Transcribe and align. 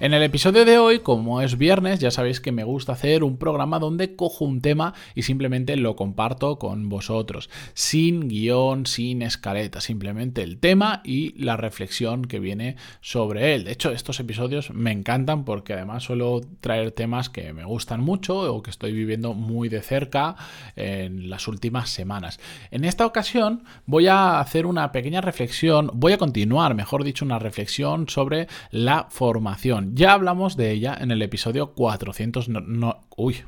En 0.00 0.14
el 0.14 0.22
episodio 0.22 0.64
de 0.64 0.78
hoy, 0.78 1.00
como 1.00 1.40
es 1.40 1.58
viernes, 1.58 1.98
ya 1.98 2.12
sabéis 2.12 2.40
que 2.40 2.52
me 2.52 2.62
gusta 2.62 2.92
hacer 2.92 3.24
un 3.24 3.36
programa 3.36 3.80
donde 3.80 4.14
cojo 4.14 4.44
un 4.44 4.60
tema 4.60 4.94
y 5.16 5.22
simplemente 5.22 5.76
lo 5.76 5.96
comparto 5.96 6.56
con 6.56 6.88
vosotros, 6.88 7.50
sin 7.74 8.28
guion, 8.28 8.86
sin 8.86 9.22
escaleta, 9.22 9.80
simplemente 9.80 10.44
el 10.44 10.60
tema 10.60 11.02
y 11.04 11.36
la 11.42 11.56
reflexión 11.56 12.26
que 12.26 12.38
viene 12.38 12.76
sobre 13.00 13.56
él. 13.56 13.64
De 13.64 13.72
hecho, 13.72 13.90
estos 13.90 14.20
episodios 14.20 14.70
me 14.70 14.92
encantan 14.92 15.44
porque 15.44 15.72
además 15.72 16.04
suelo 16.04 16.42
traer 16.60 16.92
temas 16.92 17.28
que 17.28 17.52
me 17.52 17.64
gustan 17.64 18.00
mucho 18.00 18.54
o 18.54 18.62
que 18.62 18.70
estoy 18.70 18.92
viviendo 18.92 19.34
muy 19.34 19.68
de 19.68 19.82
cerca 19.82 20.36
en 20.76 21.28
las 21.28 21.48
últimas 21.48 21.90
semanas. 21.90 22.38
En 22.70 22.84
esta 22.84 23.04
ocasión 23.04 23.64
voy 23.84 24.06
a 24.06 24.38
hacer 24.38 24.64
una 24.64 24.92
pequeña 24.92 25.22
reflexión, 25.22 25.90
voy 25.92 26.12
a 26.12 26.18
continuar, 26.18 26.76
mejor 26.76 27.02
dicho, 27.02 27.24
una 27.24 27.40
reflexión 27.40 28.08
sobre 28.08 28.46
la 28.70 29.08
formación. 29.10 29.87
Ya 29.92 30.12
hablamos 30.12 30.56
de 30.56 30.70
ella 30.70 30.96
en 31.00 31.10
el 31.10 31.22
episodio 31.22 31.74
400... 31.74 32.48
No, 32.48 33.00
uy, 33.16 33.42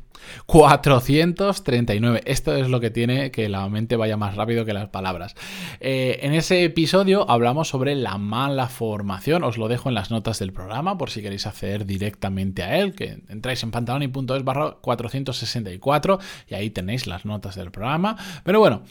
439. 0.46 2.22
Esto 2.24 2.54
es 2.54 2.68
lo 2.68 2.80
que 2.80 2.90
tiene 2.90 3.30
que 3.30 3.48
la 3.48 3.68
mente 3.68 3.96
vaya 3.96 4.16
más 4.16 4.36
rápido 4.36 4.64
que 4.64 4.72
las 4.72 4.88
palabras. 4.88 5.34
Eh, 5.80 6.20
en 6.22 6.32
ese 6.34 6.64
episodio 6.64 7.28
hablamos 7.30 7.68
sobre 7.68 7.94
la 7.94 8.18
mala 8.18 8.68
formación. 8.68 9.44
Os 9.44 9.58
lo 9.58 9.68
dejo 9.68 9.88
en 9.88 9.94
las 9.94 10.10
notas 10.10 10.38
del 10.38 10.52
programa 10.52 10.98
por 10.98 11.10
si 11.10 11.22
queréis 11.22 11.46
acceder 11.46 11.86
directamente 11.86 12.62
a 12.62 12.78
él, 12.78 12.94
que 12.94 13.22
entráis 13.28 13.62
en 13.62 13.70
pantaloni.es 13.70 14.44
barra 14.44 14.76
464 14.80 16.18
y 16.48 16.54
ahí 16.54 16.70
tenéis 16.70 17.06
las 17.06 17.24
notas 17.24 17.54
del 17.56 17.70
programa. 17.70 18.16
Pero 18.44 18.60
bueno, 18.60 18.82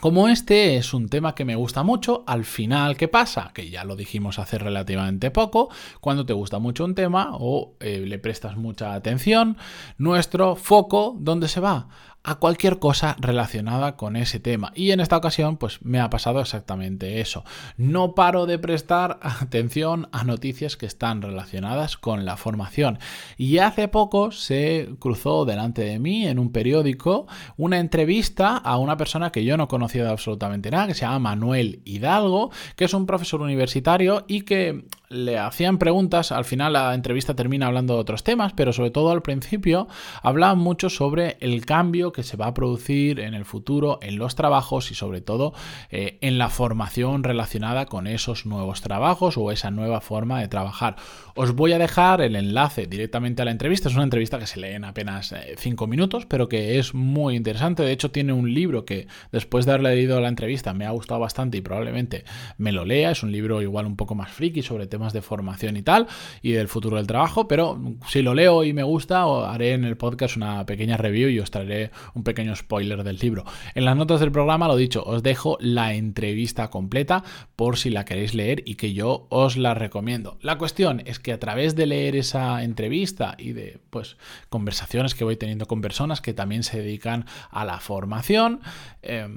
como 0.00 0.28
este 0.28 0.76
es 0.76 0.94
un 0.94 1.10
tema 1.10 1.34
que 1.34 1.44
me 1.44 1.56
gusta 1.56 1.82
mucho, 1.82 2.24
al 2.26 2.46
final, 2.46 2.96
¿qué 2.96 3.06
pasa? 3.06 3.50
Que 3.52 3.68
ya 3.68 3.84
lo 3.84 3.96
dijimos 3.96 4.38
hace 4.38 4.56
relativamente 4.56 5.30
poco, 5.30 5.68
cuando 6.00 6.24
te 6.24 6.32
gusta 6.32 6.58
mucho 6.58 6.86
un 6.86 6.94
tema 6.94 7.30
o 7.32 7.74
eh, 7.80 8.04
le 8.06 8.18
prestas 8.18 8.56
mucha 8.56 8.94
atención, 8.94 9.58
nuestro 9.98 10.56
foco, 10.56 11.16
¿dónde 11.18 11.48
se 11.48 11.60
va? 11.60 11.88
A 12.22 12.34
cualquier 12.34 12.78
cosa 12.78 13.16
relacionada 13.18 13.96
con 13.96 14.16
ese 14.16 14.40
tema. 14.40 14.72
Y 14.74 14.90
en 14.90 15.00
esta 15.00 15.16
ocasión, 15.16 15.56
pues 15.56 15.78
me 15.82 16.00
ha 16.00 16.10
pasado 16.10 16.40
exactamente 16.40 17.20
eso. 17.20 17.44
No 17.76 18.14
paro 18.14 18.46
de 18.46 18.58
prestar 18.58 19.18
atención 19.22 20.08
a 20.12 20.24
noticias 20.24 20.76
que 20.76 20.86
están 20.86 21.22
relacionadas 21.22 21.96
con 21.96 22.24
la 22.24 22.36
formación. 22.36 22.98
Y 23.36 23.58
hace 23.58 23.88
poco 23.88 24.32
se 24.32 24.90
cruzó 24.98 25.44
delante 25.44 25.82
de 25.82 25.98
mí 25.98 26.26
en 26.26 26.38
un 26.38 26.52
periódico 26.52 27.26
una 27.56 27.78
entrevista 27.78 28.56
a 28.56 28.76
una 28.76 28.96
persona 28.96 29.30
que 29.30 29.44
yo 29.44 29.56
no 29.56 29.68
conocía 29.68 30.04
de 30.04 30.10
absolutamente 30.10 30.70
nada, 30.70 30.86
que 30.86 30.94
se 30.94 31.02
llama 31.02 31.18
Manuel 31.18 31.80
Hidalgo, 31.84 32.50
que 32.76 32.84
es 32.84 32.94
un 32.94 33.06
profesor 33.06 33.40
universitario 33.40 34.24
y 34.28 34.42
que 34.42 34.84
le 35.10 35.38
hacían 35.38 35.78
preguntas, 35.78 36.30
al 36.30 36.44
final 36.44 36.74
la 36.74 36.94
entrevista 36.94 37.34
termina 37.34 37.66
hablando 37.66 37.94
de 37.94 38.00
otros 38.00 38.22
temas, 38.22 38.52
pero 38.52 38.72
sobre 38.72 38.92
todo 38.92 39.10
al 39.10 39.22
principio 39.22 39.88
hablaba 40.22 40.54
mucho 40.54 40.88
sobre 40.88 41.36
el 41.40 41.66
cambio 41.66 42.09
que 42.12 42.22
se 42.22 42.36
va 42.36 42.46
a 42.46 42.54
producir 42.54 43.20
en 43.20 43.34
el 43.34 43.44
futuro 43.44 43.98
en 44.02 44.18
los 44.18 44.34
trabajos 44.34 44.90
y 44.90 44.94
sobre 44.94 45.20
todo 45.20 45.52
eh, 45.90 46.18
en 46.20 46.38
la 46.38 46.48
formación 46.48 47.24
relacionada 47.24 47.86
con 47.86 48.06
esos 48.06 48.46
nuevos 48.46 48.80
trabajos 48.80 49.36
o 49.36 49.52
esa 49.52 49.70
nueva 49.70 50.00
forma 50.00 50.40
de 50.40 50.48
trabajar. 50.48 50.96
Os 51.34 51.54
voy 51.54 51.72
a 51.72 51.78
dejar 51.78 52.20
el 52.20 52.36
enlace 52.36 52.86
directamente 52.86 53.42
a 53.42 53.44
la 53.44 53.50
entrevista, 53.50 53.88
es 53.88 53.94
una 53.94 54.04
entrevista 54.04 54.38
que 54.38 54.46
se 54.46 54.60
lee 54.60 54.74
en 54.74 54.84
apenas 54.84 55.34
5 55.56 55.84
eh, 55.84 55.88
minutos, 55.88 56.26
pero 56.26 56.48
que 56.48 56.78
es 56.78 56.94
muy 56.94 57.36
interesante, 57.36 57.82
de 57.82 57.92
hecho 57.92 58.10
tiene 58.10 58.32
un 58.32 58.52
libro 58.52 58.84
que 58.84 59.06
después 59.32 59.66
de 59.66 59.72
haber 59.72 59.84
leído 59.84 60.20
la 60.20 60.28
entrevista 60.28 60.74
me 60.74 60.86
ha 60.86 60.90
gustado 60.90 61.20
bastante 61.20 61.58
y 61.58 61.60
probablemente 61.60 62.24
me 62.58 62.72
lo 62.72 62.84
lea, 62.84 63.10
es 63.10 63.22
un 63.22 63.32
libro 63.32 63.62
igual 63.62 63.86
un 63.86 63.96
poco 63.96 64.14
más 64.14 64.30
friki 64.30 64.62
sobre 64.62 64.86
temas 64.86 65.12
de 65.12 65.22
formación 65.22 65.76
y 65.76 65.82
tal, 65.82 66.06
y 66.42 66.52
del 66.52 66.68
futuro 66.68 66.96
del 66.96 67.06
trabajo, 67.06 67.48
pero 67.48 67.80
si 68.08 68.22
lo 68.22 68.34
leo 68.34 68.64
y 68.64 68.72
me 68.72 68.82
gusta, 68.82 69.24
haré 69.50 69.72
en 69.72 69.84
el 69.84 69.96
podcast 69.96 70.36
una 70.36 70.66
pequeña 70.66 70.96
review 70.96 71.28
y 71.28 71.40
os 71.40 71.50
traeré 71.50 71.90
un 72.14 72.24
pequeño 72.24 72.54
spoiler 72.56 73.04
del 73.04 73.18
libro. 73.18 73.44
En 73.74 73.84
las 73.84 73.96
notas 73.96 74.20
del 74.20 74.32
programa, 74.32 74.68
lo 74.68 74.76
dicho, 74.76 75.02
os 75.04 75.22
dejo 75.22 75.56
la 75.60 75.94
entrevista 75.94 76.68
completa 76.70 77.24
por 77.56 77.76
si 77.76 77.90
la 77.90 78.04
queréis 78.04 78.34
leer 78.34 78.62
y 78.64 78.74
que 78.74 78.92
yo 78.92 79.26
os 79.30 79.56
la 79.56 79.74
recomiendo. 79.74 80.38
La 80.40 80.58
cuestión 80.58 81.02
es 81.06 81.18
que 81.18 81.32
a 81.32 81.40
través 81.40 81.76
de 81.76 81.86
leer 81.86 82.16
esa 82.16 82.62
entrevista 82.62 83.34
y 83.38 83.52
de 83.52 83.78
pues 83.90 84.16
conversaciones 84.48 85.14
que 85.14 85.24
voy 85.24 85.36
teniendo 85.36 85.66
con 85.66 85.80
personas 85.80 86.20
que 86.20 86.34
también 86.34 86.62
se 86.62 86.78
dedican 86.78 87.26
a 87.50 87.64
la 87.64 87.80
formación, 87.80 88.60
eh, 89.02 89.28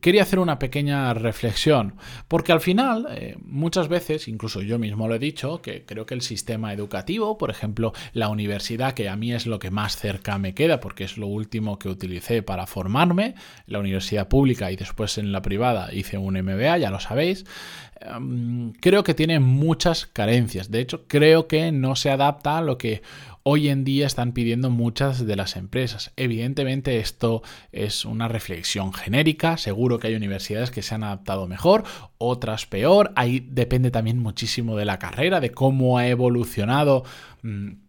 quería 0.00 0.22
hacer 0.22 0.38
una 0.38 0.58
pequeña 0.58 1.12
reflexión, 1.14 1.94
porque 2.28 2.52
al 2.52 2.60
final, 2.60 3.06
eh, 3.10 3.36
muchas 3.42 3.88
veces, 3.88 4.28
incluso 4.28 4.62
yo 4.62 4.78
mismo 4.78 5.08
lo 5.08 5.14
he 5.14 5.18
dicho, 5.18 5.60
que 5.62 5.84
creo 5.84 6.06
que 6.06 6.14
el 6.14 6.22
sistema 6.22 6.72
educativo, 6.72 7.38
por 7.38 7.50
ejemplo, 7.50 7.92
la 8.12 8.28
universidad, 8.28 8.94
que 8.94 9.08
a 9.08 9.16
mí 9.16 9.32
es 9.32 9.46
lo 9.46 9.58
que 9.58 9.70
más 9.70 9.96
cerca 9.96 10.38
me 10.38 10.54
queda, 10.54 10.80
porque 10.80 11.04
es 11.04 11.18
lo 11.18 11.26
último 11.26 11.78
que 11.78 11.88
utilicé 11.88 12.42
para 12.42 12.66
formarme, 12.66 13.34
la 13.66 13.78
universidad 13.78 14.28
pública 14.28 14.70
y 14.70 14.76
después 14.76 15.18
en 15.18 15.32
la 15.32 15.42
privada 15.42 15.92
hice 15.92 16.18
un 16.18 16.36
MBA, 16.36 16.78
ya 16.78 16.90
lo 16.90 17.00
sabéis, 17.00 17.44
em, 18.00 18.72
creo 18.74 19.02
que 19.02 19.14
tiene 19.14 19.40
muchas 19.40 20.06
carencias. 20.06 20.70
De 20.70 20.80
hecho, 20.80 21.04
creo 21.06 21.48
que 21.48 21.72
no 21.72 21.96
se 21.96 22.10
adapta 22.10 22.58
a 22.58 22.62
lo 22.62 22.78
que 22.78 23.02
hoy 23.50 23.70
en 23.70 23.82
día 23.82 24.06
están 24.06 24.32
pidiendo 24.32 24.68
muchas 24.68 25.24
de 25.24 25.34
las 25.34 25.56
empresas. 25.56 26.12
Evidentemente 26.16 26.98
esto 26.98 27.42
es 27.72 28.04
una 28.04 28.28
reflexión 28.28 28.92
genérica, 28.92 29.56
seguro 29.56 29.98
que 29.98 30.08
hay 30.08 30.14
universidades 30.14 30.70
que 30.70 30.82
se 30.82 30.94
han 30.94 31.02
adaptado 31.02 31.48
mejor, 31.48 31.84
otras 32.18 32.66
peor, 32.66 33.10
ahí 33.16 33.40
depende 33.40 33.90
también 33.90 34.18
muchísimo 34.18 34.76
de 34.76 34.84
la 34.84 34.98
carrera, 34.98 35.40
de 35.40 35.50
cómo 35.50 35.96
ha 35.96 36.06
evolucionado. 36.08 37.04
Mm, 37.40 37.87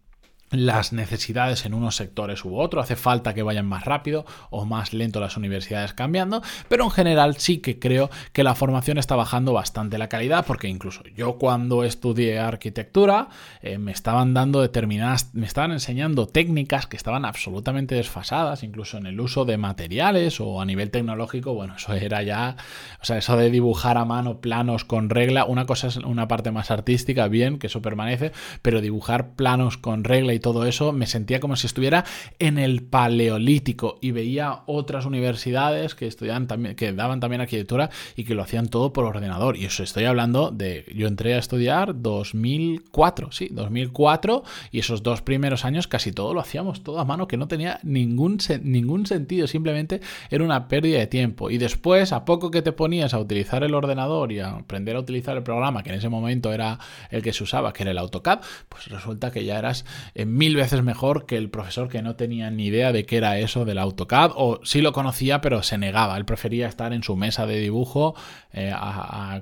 las 0.50 0.92
necesidades 0.92 1.64
en 1.64 1.74
unos 1.74 1.96
sectores 1.96 2.44
u 2.44 2.58
otros, 2.58 2.84
hace 2.84 2.96
falta 2.96 3.34
que 3.34 3.42
vayan 3.42 3.66
más 3.66 3.84
rápido 3.84 4.24
o 4.50 4.64
más 4.64 4.92
lento 4.92 5.20
las 5.20 5.36
universidades 5.36 5.94
cambiando, 5.94 6.42
pero 6.68 6.84
en 6.84 6.90
general 6.90 7.36
sí 7.36 7.58
que 7.58 7.78
creo 7.78 8.10
que 8.32 8.44
la 8.44 8.54
formación 8.54 8.98
está 8.98 9.16
bajando 9.16 9.52
bastante 9.52 9.98
la 9.98 10.08
calidad, 10.08 10.44
porque 10.46 10.68
incluso 10.68 11.02
yo 11.14 11.38
cuando 11.38 11.84
estudié 11.84 12.38
arquitectura 12.38 13.28
eh, 13.62 13.78
me 13.78 13.92
estaban 13.92 14.34
dando 14.34 14.60
determinadas, 14.60 15.32
me 15.34 15.46
estaban 15.46 15.72
enseñando 15.72 16.26
técnicas 16.26 16.86
que 16.86 16.96
estaban 16.96 17.24
absolutamente 17.24 17.94
desfasadas, 17.94 18.62
incluso 18.62 18.98
en 18.98 19.06
el 19.06 19.20
uso 19.20 19.44
de 19.44 19.56
materiales 19.56 20.40
o 20.40 20.60
a 20.60 20.64
nivel 20.64 20.90
tecnológico, 20.90 21.54
bueno, 21.54 21.76
eso 21.76 21.92
era 21.94 22.22
ya, 22.22 22.56
o 23.00 23.04
sea, 23.04 23.18
eso 23.18 23.36
de 23.36 23.50
dibujar 23.50 23.98
a 23.98 24.04
mano 24.04 24.40
planos 24.40 24.84
con 24.84 25.10
regla, 25.10 25.44
una 25.44 25.66
cosa 25.66 25.86
es 25.86 25.96
una 25.96 26.26
parte 26.26 26.50
más 26.50 26.70
artística, 26.70 27.28
bien, 27.28 27.58
que 27.58 27.68
eso 27.68 27.82
permanece, 27.82 28.32
pero 28.62 28.80
dibujar 28.80 29.34
planos 29.34 29.76
con 29.76 30.04
regla 30.04 30.34
y 30.34 30.39
todo 30.40 30.66
eso, 30.66 30.92
me 30.92 31.06
sentía 31.06 31.40
como 31.40 31.56
si 31.56 31.66
estuviera 31.66 32.04
en 32.38 32.58
el 32.58 32.82
paleolítico 32.82 33.98
y 34.00 34.10
veía 34.10 34.62
otras 34.66 35.06
universidades 35.06 35.94
que 35.94 36.06
estudiaban 36.06 36.46
también, 36.46 36.74
que 36.74 36.92
daban 36.92 37.20
también 37.20 37.40
arquitectura 37.40 37.90
y 38.16 38.24
que 38.24 38.34
lo 38.34 38.42
hacían 38.42 38.68
todo 38.68 38.92
por 38.92 39.04
ordenador. 39.04 39.56
Y 39.56 39.66
eso 39.66 39.82
estoy 39.82 40.04
hablando 40.04 40.50
de, 40.50 40.84
yo 40.94 41.06
entré 41.06 41.34
a 41.34 41.38
estudiar 41.38 42.00
2004, 42.00 43.32
sí, 43.32 43.48
2004 43.50 44.42
y 44.72 44.78
esos 44.80 45.02
dos 45.02 45.22
primeros 45.22 45.64
años 45.64 45.86
casi 45.86 46.12
todo 46.12 46.34
lo 46.34 46.40
hacíamos 46.40 46.82
todo 46.82 46.98
a 46.98 47.04
mano 47.04 47.28
que 47.28 47.36
no 47.36 47.48
tenía 47.48 47.80
ningún, 47.82 48.38
ningún 48.62 49.06
sentido, 49.06 49.46
simplemente 49.46 50.00
era 50.30 50.44
una 50.44 50.68
pérdida 50.68 50.98
de 50.98 51.06
tiempo. 51.06 51.50
Y 51.50 51.58
después, 51.58 52.12
a 52.12 52.24
poco 52.24 52.50
que 52.50 52.62
te 52.62 52.72
ponías 52.72 53.14
a 53.14 53.18
utilizar 53.18 53.62
el 53.64 53.74
ordenador 53.74 54.32
y 54.32 54.40
a 54.40 54.50
aprender 54.50 54.96
a 54.96 55.00
utilizar 55.00 55.36
el 55.36 55.42
programa, 55.42 55.82
que 55.82 55.90
en 55.90 55.96
ese 55.96 56.08
momento 56.08 56.52
era 56.52 56.78
el 57.10 57.22
que 57.22 57.32
se 57.32 57.44
usaba, 57.44 57.72
que 57.72 57.82
era 57.82 57.92
el 57.92 57.98
AutoCAD, 57.98 58.40
pues 58.68 58.88
resulta 58.88 59.30
que 59.30 59.44
ya 59.44 59.58
eras 59.58 59.84
mil 60.30 60.56
veces 60.56 60.82
mejor 60.82 61.26
que 61.26 61.36
el 61.36 61.50
profesor 61.50 61.88
que 61.88 62.02
no 62.02 62.16
tenía 62.16 62.50
ni 62.50 62.66
idea 62.66 62.92
de 62.92 63.04
qué 63.04 63.16
era 63.16 63.38
eso 63.38 63.64
del 63.64 63.78
AutoCAD 63.78 64.32
o 64.34 64.60
sí 64.64 64.80
lo 64.80 64.92
conocía 64.92 65.40
pero 65.40 65.62
se 65.62 65.78
negaba. 65.78 66.16
Él 66.16 66.24
prefería 66.24 66.68
estar 66.68 66.92
en 66.92 67.02
su 67.02 67.16
mesa 67.16 67.46
de 67.46 67.58
dibujo 67.58 68.14
eh, 68.52 68.72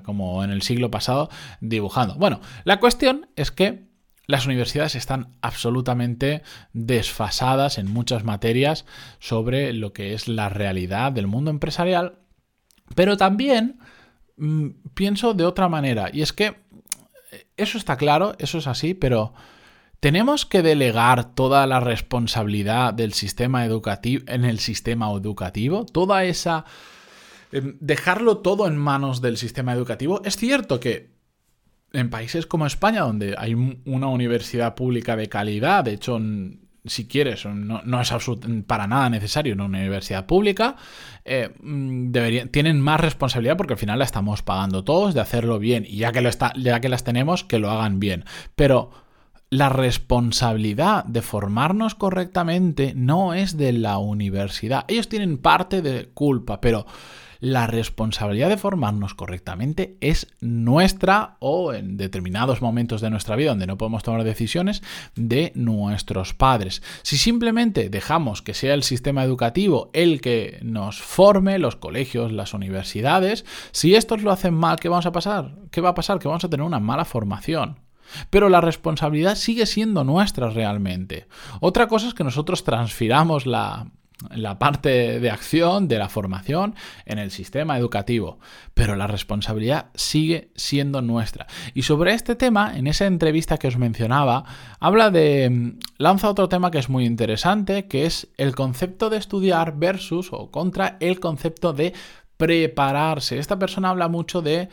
como 0.03 0.43
en 0.43 0.51
el 0.51 0.61
siglo 0.61 0.91
pasado 0.91 1.29
dibujando. 1.61 2.15
Bueno, 2.15 2.41
la 2.63 2.79
cuestión 2.79 3.29
es 3.35 3.51
que 3.51 3.87
las 4.25 4.45
universidades 4.45 4.95
están 4.95 5.35
absolutamente 5.41 6.43
desfasadas 6.73 7.77
en 7.77 7.91
muchas 7.91 8.23
materias 8.23 8.85
sobre 9.19 9.73
lo 9.73 9.91
que 9.91 10.13
es 10.13 10.27
la 10.27 10.49
realidad 10.49 11.11
del 11.11 11.25
mundo 11.25 11.49
empresarial, 11.49 12.19
pero 12.93 13.17
también 13.17 13.79
mm, 14.37 14.67
pienso 14.93 15.33
de 15.33 15.45
otra 15.45 15.67
manera, 15.67 16.11
y 16.13 16.21
es 16.21 16.31
que 16.31 16.57
eso 17.57 17.77
está 17.79 17.97
claro, 17.97 18.35
eso 18.37 18.59
es 18.59 18.67
así, 18.67 18.93
pero 18.93 19.33
¿Tenemos 19.99 20.45
que 20.45 20.61
delegar 20.61 21.33
toda 21.35 21.67
la 21.67 21.79
responsabilidad 21.81 22.93
del 22.93 23.13
sistema 23.13 23.65
educativo 23.65 24.23
en 24.27 24.45
el 24.45 24.59
sistema 24.59 25.11
educativo? 25.11 25.85
Toda 25.85 26.23
esa... 26.23 26.65
Em, 27.51 27.77
dejarlo 27.81 28.37
todo 28.37 28.67
en 28.67 28.77
manos 28.77 29.21
del 29.21 29.37
sistema 29.37 29.73
educativo. 29.73 30.21
Es 30.23 30.37
cierto 30.37 30.79
que 30.79 31.09
en 31.91 32.09
países 32.09 32.45
como 32.45 32.65
España, 32.65 33.01
donde 33.01 33.35
hay 33.37 33.55
una 33.85 34.07
universidad 34.07 34.75
pública 34.75 35.15
de 35.15 35.27
calidad, 35.27 35.83
de 35.83 35.93
hecho, 35.93 36.19
si 36.85 37.07
quieres, 37.07 37.45
no, 37.45 38.01
es 38.01 38.13
para 38.67 38.87
nada 38.87 39.09
necesario 39.09 39.53
una 39.55 39.65
universidad 39.65 40.25
pública, 40.27 40.75
eh, 41.25 41.49
mm, 41.61 42.11
tienen 42.51 42.79
más 42.79 43.01
responsabilidad 43.01 43.57
porque 43.57 43.73
al 43.73 43.79
final 43.79 43.99
la 43.99 44.05
estamos 44.05 44.43
pagando 44.43 44.83
todos 44.83 45.13
de 45.13 45.21
hacerlo 45.21 45.59
bien 45.59 45.85
y 45.87 45.97
ya 45.97 46.11
que, 46.11 46.21
lo 46.21 46.29
está, 46.29 46.53
ya 46.55 46.79
que 46.79 46.89
las 46.89 47.03
tenemos, 47.03 47.43
que 47.43 47.59
lo 47.59 47.69
hagan 47.71 47.99
bien. 47.99 48.23
Pero 48.55 48.91
la 49.49 49.69
responsabilidad 49.69 51.05
de 51.05 51.21
formarnos 51.21 51.95
correctamente 51.95 52.93
no 52.95 53.33
es 53.33 53.57
de 53.57 53.73
la 53.73 53.97
universidad. 53.97 54.85
Ellos 54.87 55.09
tienen 55.09 55.37
parte 55.39 55.81
de 55.81 56.09
culpa, 56.13 56.61
pero 56.61 56.85
la 57.39 57.67
responsabilidad 57.67 58.49
de 58.49 58.57
formarnos 58.57 59.13
correctamente 59.13 59.97
es 60.01 60.27
nuestra 60.41 61.37
o 61.39 61.73
en 61.73 61.95
determinados 61.95 62.61
momentos 62.61 62.99
de 63.01 63.09
nuestra 63.09 63.37
vida 63.37 63.51
donde 63.51 63.65
no 63.65 63.77
podemos 63.77 64.03
tomar 64.03 64.23
decisiones 64.23 64.83
de 65.15 65.53
nuestros 65.55 66.33
padres. 66.33 66.83
Si 67.01 67.17
simplemente 67.17 67.89
dejamos 67.89 68.41
que 68.41 68.53
sea 68.53 68.73
el 68.73 68.83
sistema 68.83 69.23
educativo 69.23 69.89
el 69.93 70.19
que 70.21 70.59
nos 70.63 71.01
forme, 71.01 71.59
los 71.59 71.77
colegios, 71.77 72.33
las 72.33 72.53
universidades, 72.53 73.45
si 73.71 73.95
estos 73.95 74.21
lo 74.21 74.31
hacen 74.31 74.53
mal, 74.53 74.79
¿qué 74.79 74.89
vamos 74.89 75.05
a 75.05 75.13
pasar? 75.13 75.55
¿Qué 75.71 75.81
va 75.81 75.89
a 75.89 75.95
pasar? 75.95 76.19
Que 76.19 76.27
vamos 76.27 76.43
a 76.43 76.49
tener 76.49 76.65
una 76.65 76.79
mala 76.79 77.05
formación. 77.05 77.88
Pero 78.29 78.49
la 78.49 78.61
responsabilidad 78.61 79.35
sigue 79.35 79.65
siendo 79.65 80.03
nuestra 80.03 80.49
realmente. 80.49 81.27
Otra 81.59 81.87
cosa 81.87 82.07
es 82.07 82.13
que 82.13 82.23
nosotros 82.23 82.63
transfiramos 82.63 83.45
la, 83.45 83.87
parte 84.59 85.19
de 85.19 85.31
acción 85.31 85.87
de 85.87 85.97
la 85.97 86.09
formación 86.09 86.75
en 87.05 87.19
el 87.19 87.31
sistema 87.31 87.77
educativo, 87.77 88.39
pero 88.73 88.95
la 88.95 89.07
responsabilidad 89.07 89.87
sigue 89.95 90.51
siendo 90.55 91.01
nuestra. 91.01 91.47
Y 91.73 91.83
sobre 91.83 92.13
este 92.13 92.35
tema, 92.35 92.77
en 92.77 92.87
esa 92.87 93.05
entrevista 93.05 93.57
que 93.57 93.69
os 93.69 93.77
mencionaba, 93.77 94.43
habla 94.79 95.09
de 95.09 95.75
lanza 95.97 96.29
otro 96.29 96.49
tema 96.49 96.71
que 96.71 96.79
es 96.79 96.89
muy 96.89 97.05
interesante, 97.05 97.87
que 97.87 98.05
es 98.05 98.27
el 98.37 98.55
concepto 98.55 99.09
de 99.09 99.17
estudiar 99.17 99.77
versus 99.77 100.29
o 100.31 100.51
contra 100.51 100.97
el 100.99 101.19
concepto 101.19 101.71
de 101.71 101.93
prepararse. 102.39 103.37
Esta 103.37 103.59
persona 103.59 103.89
habla 103.89 104.07
mucho 104.07 104.41
de 104.41 104.69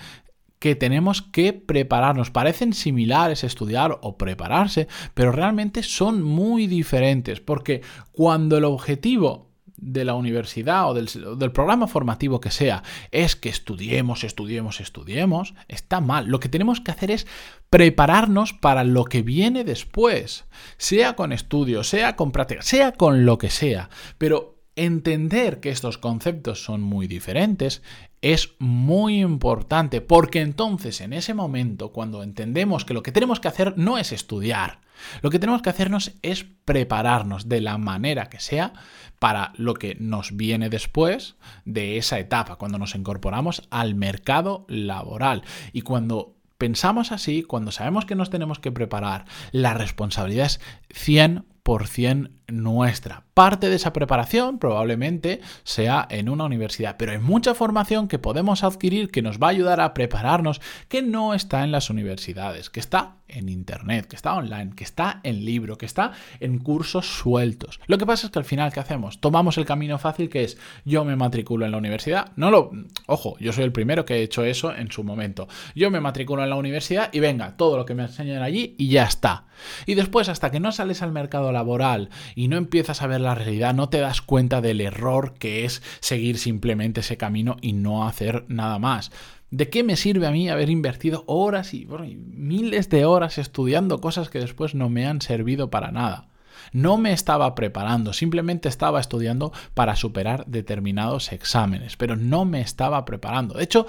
que 0.66 0.74
tenemos 0.74 1.22
que 1.22 1.52
prepararnos. 1.52 2.32
Parecen 2.32 2.72
similares 2.72 3.44
estudiar 3.44 4.00
o 4.02 4.18
prepararse, 4.18 4.88
pero 5.14 5.30
realmente 5.30 5.84
son 5.84 6.24
muy 6.24 6.66
diferentes, 6.66 7.38
porque 7.38 7.82
cuando 8.10 8.56
el 8.58 8.64
objetivo 8.64 9.46
de 9.76 10.04
la 10.04 10.14
universidad 10.14 10.90
o 10.90 10.94
del, 10.94 11.52
programa 11.52 11.86
formativo 11.86 12.40
que 12.40 12.50
sea 12.50 12.82
es 13.12 13.36
que 13.36 13.48
estudiemos, 13.48 14.24
estudiemos, 14.24 14.80
estudiemos, 14.80 15.54
está 15.68 16.00
mal. 16.00 16.26
Lo 16.26 16.40
que 16.40 16.48
tenemos 16.48 16.80
que 16.80 16.90
hacer 16.90 17.12
es 17.12 17.28
prepararnos 17.70 18.52
para 18.52 18.82
lo 18.82 19.04
que 19.04 19.22
viene 19.22 19.62
después, 19.62 20.46
sea 20.78 21.14
con 21.14 21.32
estudios, 21.32 21.88
sea 21.88 22.16
con 22.16 22.32
práctica, 22.32 22.62
sea 22.62 22.90
con 22.90 23.24
lo 23.24 23.38
que 23.38 23.50
sea, 23.50 23.88
pero 24.19 24.56
entender 24.76 25.61
que 25.61 25.70
estos 25.70 25.99
conceptos 25.99 26.62
son 26.62 26.82
muy 26.82 27.06
diferentes 27.06 27.82
es 28.23 28.55
muy 28.58 29.20
importante 29.20 30.00
porque 30.00 30.40
entonces 30.40 31.00
en 31.00 31.12
ese 31.12 31.34
momento 31.34 31.93
cuando 31.93 32.23
entendemos 32.23 32.84
que 32.84 32.94
lo 32.94 33.02
que 33.02 33.12
tenemos 33.12 33.40
que 33.40 33.49
hacer 33.49 33.75
no 33.76 33.99
es 33.99 34.12
estudiar, 34.12 34.81
lo 35.23 35.31
que 35.31 35.38
tenemos 35.38 35.62
que 35.62 35.70
hacernos 35.70 36.12
es 36.23 36.44
prepararnos 36.64 37.49
de 37.49 37.61
la 37.61 37.78
manera 37.78 38.28
que 38.28 38.40
sea 38.40 38.73
para 39.19 39.52
lo 39.56 39.75
que 39.75 39.96
nos 39.99 40.37
viene 40.37 40.69
después 40.69 41.37
de 41.64 41.96
esa 41.96 42.19
etapa, 42.19 42.56
cuando 42.56 42.79
nos 42.79 42.94
incorporamos 42.94 43.62
al 43.70 43.94
mercado 43.94 44.67
laboral. 44.69 45.43
Y 45.72 45.82
cuando 45.82 46.37
pensamos 46.58 47.12
así, 47.12 47.43
cuando 47.43 47.72
sabemos 47.72 48.05
que 48.05 48.14
nos 48.14 48.31
tenemos 48.31 48.58
que 48.58 48.72
preparar, 48.72 49.25
la 49.52 49.75
responsabilidad 49.75 50.46
es 50.46 50.61
100% 50.90 52.31
nuestra. 52.48 53.25
Parte 53.34 53.69
de 53.69 53.76
esa 53.76 53.93
preparación 53.93 54.58
probablemente 54.58 55.40
sea 55.64 56.06
en 56.10 56.28
una 56.28 56.44
universidad, 56.44 56.96
pero 56.96 57.12
hay 57.12 57.19
mucha 57.19 57.54
formación 57.54 58.08
que 58.08 58.19
podemos 58.19 58.64
adquirir 58.64 59.10
que 59.10 59.22
nos 59.22 59.38
va 59.38 59.48
a 59.48 59.50
ayudar 59.50 59.81
a 59.81 59.94
prepararnos 59.94 60.60
que 60.88 61.02
no 61.02 61.34
está 61.34 61.64
en 61.64 61.72
las 61.72 61.90
universidades, 61.90 62.70
que 62.70 62.81
está 62.81 63.16
en 63.28 63.48
internet, 63.48 64.06
que 64.06 64.16
está 64.16 64.34
online, 64.34 64.72
que 64.76 64.84
está 64.84 65.20
en 65.22 65.44
libro, 65.44 65.76
que 65.78 65.87
está 65.87 66.12
en 66.40 66.58
cursos 66.58 67.06
sueltos. 67.06 67.81
Lo 67.87 67.98
que 67.98 68.06
pasa 68.06 68.26
es 68.26 68.32
que 68.32 68.38
al 68.38 68.44
final, 68.44 68.72
¿qué 68.72 68.81
hacemos? 68.81 69.20
Tomamos 69.20 69.58
el 69.58 69.64
camino 69.64 69.98
fácil 69.98 70.28
que 70.28 70.44
es 70.44 70.58
yo 70.84 71.04
me 71.04 71.16
matriculo 71.16 71.64
en 71.64 71.72
la 71.72 71.78
universidad. 71.78 72.32
No 72.37 72.50
lo. 72.50 72.70
Ojo, 73.06 73.37
yo 73.38 73.52
soy 73.52 73.64
el 73.64 73.72
primero 73.72 74.04
que 74.04 74.16
he 74.16 74.22
hecho 74.22 74.44
eso 74.44 74.75
en 74.75 74.90
su 74.90 75.02
momento. 75.04 75.48
Yo 75.75 75.90
me 75.90 76.00
matriculo 76.00 76.44
en 76.44 76.50
la 76.50 76.56
universidad 76.56 77.10
y 77.12 77.20
venga, 77.20 77.56
todo 77.56 77.76
lo 77.76 77.84
que 77.84 77.94
me 77.94 78.04
enseñan 78.04 78.43
allí 78.43 78.75
y 78.78 78.88
ya 78.88 79.04
está. 79.04 79.46
Y 79.87 79.94
después, 79.94 80.28
hasta 80.28 80.50
que 80.50 80.60
no 80.60 80.72
sales 80.72 81.02
al 81.02 81.12
mercado 81.12 81.52
laboral 81.52 82.10
y 82.36 82.48
no 82.48 82.58
empiezas 82.58 83.00
a 83.00 83.06
ver 83.06 83.22
la 83.22 83.34
realidad, 83.34 83.74
no 83.74 83.88
te 83.88 83.98
das 83.98 84.20
cuenta 84.20 84.60
del 84.60 84.82
error 84.82 85.34
que 85.38 85.64
es 85.64 85.82
seguir 86.00 86.36
simplemente 86.38 87.00
ese 87.00 87.16
camino 87.16 87.56
y 87.62 87.72
no 87.72 88.06
hacer 88.06 88.44
nada 88.48 88.78
más. 88.78 89.10
¿De 89.50 89.70
qué 89.70 89.82
me 89.82 89.96
sirve 89.96 90.26
a 90.26 90.30
mí 90.30 90.50
haber 90.50 90.68
invertido 90.68 91.24
horas 91.26 91.72
y, 91.72 91.86
miles 91.86 92.90
de 92.90 93.06
horas 93.06 93.38
estudiando 93.38 94.02
cosas 94.02 94.28
que 94.28 94.38
después 94.38 94.74
no 94.74 94.90
me 94.90 95.06
han 95.06 95.22
servido 95.22 95.70
para 95.70 95.90
nada? 95.90 96.28
No 96.72 96.98
me 96.98 97.12
estaba 97.12 97.54
preparando, 97.54 98.12
simplemente 98.12 98.68
estaba 98.68 99.00
estudiando 99.00 99.52
para 99.72 99.96
superar 99.96 100.44
determinados 100.46 101.32
exámenes, 101.32 101.96
pero 101.96 102.16
no 102.16 102.44
me 102.44 102.60
estaba 102.60 103.06
preparando. 103.06 103.54
De 103.54 103.64
hecho, 103.64 103.86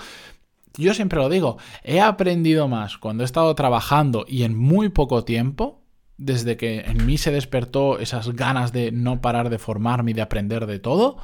yo 0.77 0.94
siempre 0.94 1.19
lo 1.19 1.27
digo, 1.27 1.57
he 1.83 1.99
aprendido 1.99 2.69
más 2.69 2.97
cuando 2.97 3.23
he 3.23 3.25
estado 3.25 3.53
trabajando 3.55 4.25
y 4.25 4.44
en 4.44 4.57
muy 4.57 4.88
poco 4.88 5.25
tiempo 5.25 5.81
desde 6.18 6.58
que 6.58 6.80
en 6.80 7.06
mí 7.06 7.18
se 7.18 7.31
despertó 7.31 8.00
esas 8.00 8.36
ganas 8.36 8.74
de 8.74 8.92
no 8.92 9.22
parar 9.22 9.50
de 9.50 9.60
formarme 9.60 10.12
y 10.12 10.14
de 10.14 10.22
aprender 10.22 10.66
de 10.66 10.80
todo, 10.80 11.18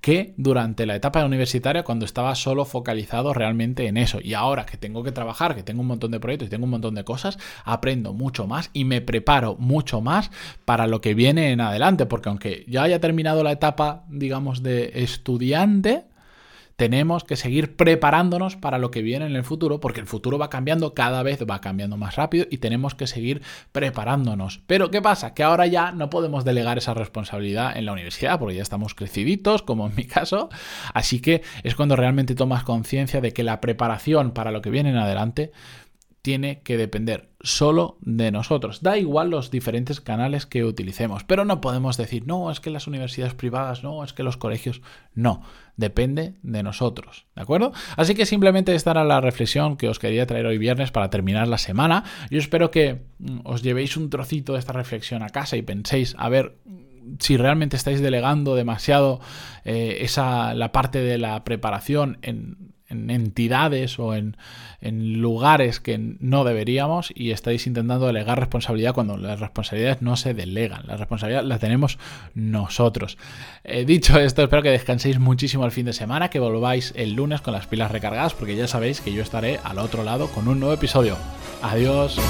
que 0.00 0.34
durante 0.36 0.86
la 0.86 0.94
etapa 0.94 1.24
universitaria 1.24 1.82
cuando 1.82 2.04
estaba 2.04 2.34
solo 2.36 2.64
focalizado 2.64 3.34
realmente 3.34 3.86
en 3.88 3.96
eso. 3.96 4.20
Y 4.22 4.34
ahora 4.34 4.64
que 4.64 4.76
tengo 4.76 5.02
que 5.02 5.10
trabajar, 5.10 5.56
que 5.56 5.64
tengo 5.64 5.80
un 5.80 5.88
montón 5.88 6.12
de 6.12 6.20
proyectos 6.20 6.46
y 6.46 6.50
tengo 6.50 6.64
un 6.64 6.70
montón 6.70 6.94
de 6.94 7.02
cosas, 7.02 7.38
aprendo 7.64 8.12
mucho 8.12 8.46
más 8.46 8.70
y 8.72 8.84
me 8.84 9.00
preparo 9.00 9.56
mucho 9.58 10.00
más 10.00 10.30
para 10.64 10.86
lo 10.86 11.00
que 11.00 11.14
viene 11.14 11.50
en 11.50 11.60
adelante, 11.60 12.06
porque 12.06 12.28
aunque 12.28 12.64
ya 12.68 12.84
haya 12.84 13.00
terminado 13.00 13.42
la 13.42 13.52
etapa, 13.52 14.04
digamos, 14.08 14.62
de 14.62 14.92
estudiante, 14.94 16.04
tenemos 16.76 17.24
que 17.24 17.36
seguir 17.36 17.74
preparándonos 17.76 18.56
para 18.56 18.78
lo 18.78 18.90
que 18.90 19.02
viene 19.02 19.26
en 19.26 19.34
el 19.34 19.44
futuro, 19.44 19.80
porque 19.80 20.00
el 20.00 20.06
futuro 20.06 20.38
va 20.38 20.50
cambiando, 20.50 20.94
cada 20.94 21.22
vez 21.22 21.42
va 21.50 21.60
cambiando 21.60 21.96
más 21.96 22.16
rápido 22.16 22.46
y 22.50 22.58
tenemos 22.58 22.94
que 22.94 23.06
seguir 23.06 23.42
preparándonos. 23.72 24.60
Pero 24.66 24.90
¿qué 24.90 25.00
pasa? 25.00 25.34
Que 25.34 25.42
ahora 25.42 25.66
ya 25.66 25.92
no 25.92 26.10
podemos 26.10 26.44
delegar 26.44 26.78
esa 26.78 26.94
responsabilidad 26.94 27.76
en 27.76 27.86
la 27.86 27.92
universidad, 27.92 28.38
porque 28.38 28.56
ya 28.56 28.62
estamos 28.62 28.94
creciditos, 28.94 29.62
como 29.62 29.86
en 29.86 29.94
mi 29.96 30.04
caso, 30.04 30.50
así 30.92 31.20
que 31.20 31.42
es 31.62 31.74
cuando 31.74 31.96
realmente 31.96 32.34
tomas 32.34 32.62
conciencia 32.62 33.20
de 33.20 33.32
que 33.32 33.42
la 33.42 33.60
preparación 33.60 34.32
para 34.32 34.50
lo 34.50 34.60
que 34.60 34.70
viene 34.70 34.90
en 34.90 34.98
adelante 34.98 35.52
tiene 36.20 36.60
que 36.60 36.76
depender 36.76 37.30
solo 37.46 37.96
de 38.00 38.32
nosotros. 38.32 38.82
Da 38.82 38.98
igual 38.98 39.30
los 39.30 39.52
diferentes 39.52 40.00
canales 40.00 40.46
que 40.46 40.64
utilicemos, 40.64 41.22
pero 41.22 41.44
no 41.44 41.60
podemos 41.60 41.96
decir, 41.96 42.26
no, 42.26 42.50
es 42.50 42.58
que 42.58 42.70
las 42.70 42.88
universidades 42.88 43.34
privadas, 43.34 43.84
no, 43.84 44.02
es 44.02 44.12
que 44.12 44.24
los 44.24 44.36
colegios, 44.36 44.82
no, 45.14 45.42
depende 45.76 46.34
de 46.42 46.64
nosotros, 46.64 47.26
¿de 47.36 47.42
acuerdo? 47.42 47.72
Así 47.96 48.14
que 48.14 48.26
simplemente 48.26 48.74
esta 48.74 48.90
era 48.90 49.04
la 49.04 49.20
reflexión 49.20 49.76
que 49.76 49.88
os 49.88 50.00
quería 50.00 50.26
traer 50.26 50.46
hoy 50.46 50.58
viernes 50.58 50.90
para 50.90 51.08
terminar 51.08 51.46
la 51.46 51.58
semana. 51.58 52.02
Yo 52.30 52.38
espero 52.38 52.72
que 52.72 53.06
mm, 53.18 53.38
os 53.44 53.62
llevéis 53.62 53.96
un 53.96 54.10
trocito 54.10 54.54
de 54.54 54.58
esta 54.58 54.72
reflexión 54.72 55.22
a 55.22 55.30
casa 55.30 55.56
y 55.56 55.62
penséis, 55.62 56.16
a 56.18 56.28
ver, 56.28 56.56
si 57.20 57.36
realmente 57.36 57.76
estáis 57.76 58.00
delegando 58.00 58.56
demasiado 58.56 59.20
eh, 59.64 59.98
esa, 60.00 60.52
la 60.54 60.72
parte 60.72 60.98
de 60.98 61.18
la 61.18 61.44
preparación 61.44 62.18
en 62.22 62.74
en 62.88 63.10
entidades 63.10 63.98
o 63.98 64.14
en, 64.14 64.36
lugares 64.80 65.80
que 65.80 65.98
no 65.98 66.44
deberíamos 66.44 67.12
y 67.12 67.32
estáis 67.32 67.66
intentando 67.66 68.06
delegar 68.06 68.38
responsabilidad 68.38 68.94
cuando 68.94 69.16
las 69.16 69.40
responsabilidades 69.40 70.00
no 70.00 70.16
se 70.16 70.32
delegan. 70.32 70.86
La 70.86 70.96
responsabilidad 70.96 71.42
la 71.42 71.58
tenemos 71.58 71.98
nosotros. 72.34 73.18
Eh, 73.64 73.84
dicho 73.84 74.18
esto, 74.18 74.42
espero 74.42 74.62
que 74.62 74.70
descanséis 74.70 75.18
muchísimo 75.18 75.64
el 75.64 75.72
fin 75.72 75.86
de 75.86 75.92
semana, 75.92 76.30
que 76.30 76.38
volváis 76.38 76.92
el 76.96 77.14
lunes 77.14 77.40
con 77.40 77.52
las 77.52 77.66
pilas 77.66 77.90
recargadas 77.90 78.34
porque 78.34 78.54
ya 78.54 78.68
sabéis 78.68 79.00
que 79.00 79.12
yo 79.12 79.22
estaré 79.22 79.58
al 79.64 79.78
otro 79.78 80.04
lado 80.04 80.28
con 80.28 80.46
un 80.46 80.60
nuevo 80.60 80.74
episodio. 80.74 81.16
Adiós. 81.62 82.20